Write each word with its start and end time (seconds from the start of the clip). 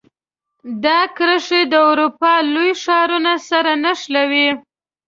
دا 0.83 0.99
کرښې 1.17 1.61
د 1.71 1.73
اروپا 1.89 2.33
لوی 2.53 2.71
ښارونو 2.83 3.33
سره 3.49 3.71
نښلوي. 3.83 4.47